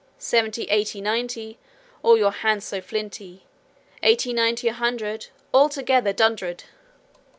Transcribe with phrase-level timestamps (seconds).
[0.17, 1.59] 'Seventy, eighty, ninety,
[2.01, 3.43] All your hands so flinty!
[4.01, 6.63] Eighty, ninety, hundred, Altogether dundred!'